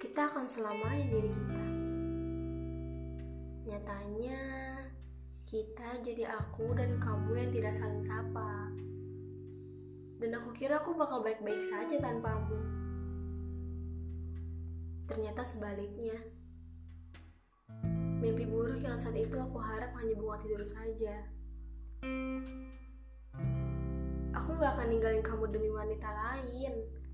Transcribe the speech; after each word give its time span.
kita 0.00 0.32
akan 0.32 0.48
selamanya 0.48 1.04
jadi 1.12 1.28
kita. 1.28 1.64
Nyatanya, 3.68 4.42
kita 5.44 5.88
jadi 6.00 6.24
aku 6.32 6.72
dan 6.72 6.96
kamu 6.96 7.36
yang 7.36 7.50
tidak 7.52 7.76
saling 7.76 8.00
sapa. 8.00 8.72
Dan 10.16 10.32
aku 10.40 10.56
kira 10.56 10.80
aku 10.80 10.96
bakal 10.96 11.20
baik-baik 11.20 11.60
saja 11.60 12.00
tanpamu. 12.00 12.56
Ternyata 15.04 15.44
sebaliknya. 15.44 16.16
Mimpi 18.24 18.48
buruk 18.48 18.80
yang 18.80 18.96
saat 18.96 19.20
itu 19.20 19.36
aku 19.36 19.60
harap 19.60 19.92
hanya 20.00 20.16
bunga 20.16 20.40
tidur 20.40 20.64
saja. 20.64 21.28
Aku 24.32 24.48
gak 24.56 24.80
akan 24.80 24.88
ninggalin 24.88 25.20
kamu 25.20 25.44
demi 25.52 25.68
wanita 25.68 26.08
lain. 26.08 27.04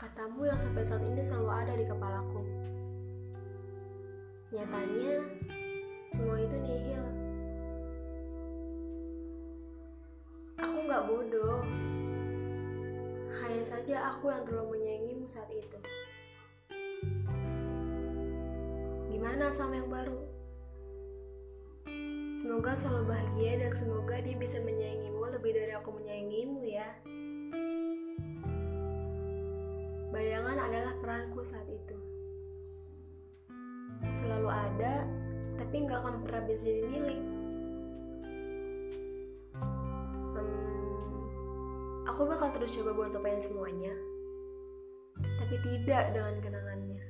Katamu 0.00 0.48
yang 0.48 0.56
sampai 0.56 0.80
saat 0.80 1.04
ini 1.04 1.20
selalu 1.20 1.50
ada 1.52 1.76
di 1.76 1.84
kepalaku. 1.84 2.40
Nyatanya, 4.48 5.28
semua 6.16 6.40
itu 6.40 6.56
nihil. 6.56 7.04
Aku 10.56 10.88
gak 10.88 11.04
bodoh. 11.04 11.60
Hanya 13.44 13.60
saja 13.60 14.16
aku 14.16 14.32
yang 14.32 14.48
terlalu 14.48 14.80
menyayangimu 14.80 15.28
saat 15.28 15.52
itu. 15.52 15.76
Gimana 19.12 19.52
sama 19.52 19.84
yang 19.84 19.92
baru? 19.92 20.16
Semoga 22.40 22.72
selalu 22.72 23.04
bahagia 23.04 23.68
dan 23.68 23.72
semoga 23.76 24.16
dia 24.24 24.32
bisa 24.40 24.64
menyayangimu 24.64 25.28
lebih 25.28 25.52
dari 25.52 25.76
aku 25.76 25.92
menyayangimu 25.92 26.64
ya. 26.64 26.88
Bayangan 30.20 30.68
adalah 30.68 30.92
peranku 31.00 31.40
saat 31.40 31.64
itu. 31.64 31.96
Selalu 34.04 34.52
ada, 34.52 35.08
tapi 35.56 35.80
nggak 35.80 35.96
akan 35.96 36.20
pernah 36.20 36.44
bisa 36.44 36.68
jadi 36.68 36.84
milik. 36.92 37.20
Hmm, 40.36 41.24
aku 42.04 42.28
bakal 42.28 42.52
terus 42.52 42.76
coba 42.76 42.92
buat 42.92 43.16
lupain 43.16 43.40
semuanya, 43.40 43.96
tapi 45.40 45.56
tidak 45.56 46.12
dengan 46.12 46.36
kenangannya. 46.44 47.00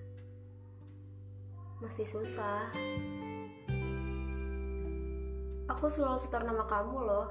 Masih 1.83 2.07
susah. 2.07 2.71
Aku 5.67 5.91
selalu 5.91 6.15
setor 6.15 6.47
nama 6.47 6.63
kamu 6.63 6.95
loh. 7.03 7.27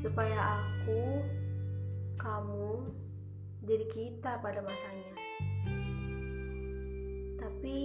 Supaya 0.00 0.64
aku, 0.64 1.20
kamu, 2.16 2.88
jadi 3.62 3.86
kita 3.86 4.42
pada 4.42 4.58
masanya. 4.58 5.14
Tapi 7.38 7.78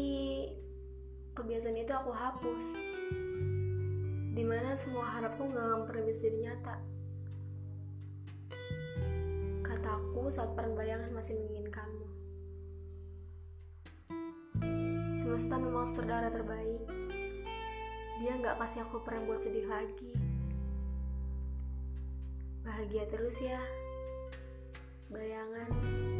kebiasaan 1.37 1.77
itu 1.77 1.93
aku 1.93 2.09
hapus. 2.09 2.65
Di 4.33 4.45
mana 4.45 4.73
semua 4.77 5.05
harapku 5.17 5.49
gak 5.49 6.05
bisa 6.05 6.21
jadi 6.21 6.37
nyata. 6.49 6.77
Kataku 9.65 10.33
saat 10.33 10.57
peran 10.57 10.73
bayangan 10.73 11.13
masih 11.13 11.37
menginginkanmu. 11.37 12.05
Semesta 15.13 15.57
memang 15.61 15.85
saudara 15.85 16.29
terbaik. 16.29 16.85
Dia 18.17 18.33
nggak 18.37 18.57
kasih 18.57 18.85
aku 18.85 19.01
peran 19.05 19.29
buat 19.29 19.45
sedih 19.45 19.69
lagi. 19.69 20.13
Bahagia 22.65 23.05
terus 23.09 23.37
ya. 23.41 23.61
Bayangan. 25.07 26.16